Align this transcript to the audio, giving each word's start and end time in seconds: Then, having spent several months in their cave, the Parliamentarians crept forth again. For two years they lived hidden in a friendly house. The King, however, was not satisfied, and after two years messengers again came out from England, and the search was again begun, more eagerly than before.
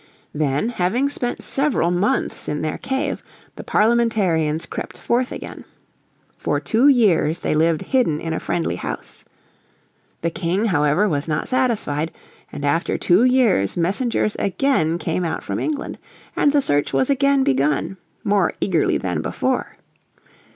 Then, 0.33 0.69
having 0.69 1.09
spent 1.09 1.43
several 1.43 1.91
months 1.91 2.47
in 2.49 2.61
their 2.63 2.79
cave, 2.79 3.21
the 3.55 3.63
Parliamentarians 3.63 4.65
crept 4.65 4.97
forth 4.97 5.31
again. 5.31 5.63
For 6.35 6.59
two 6.59 6.87
years 6.87 7.37
they 7.37 7.53
lived 7.53 7.83
hidden 7.83 8.19
in 8.19 8.33
a 8.33 8.39
friendly 8.39 8.77
house. 8.77 9.25
The 10.23 10.31
King, 10.31 10.65
however, 10.65 11.07
was 11.07 11.27
not 11.27 11.47
satisfied, 11.47 12.11
and 12.51 12.65
after 12.65 12.97
two 12.97 13.23
years 13.25 13.77
messengers 13.77 14.35
again 14.39 14.97
came 14.97 15.23
out 15.23 15.43
from 15.43 15.59
England, 15.59 15.99
and 16.35 16.51
the 16.51 16.63
search 16.63 16.93
was 16.93 17.11
again 17.11 17.43
begun, 17.43 17.97
more 18.23 18.53
eagerly 18.59 18.97
than 18.97 19.21
before. 19.21 19.77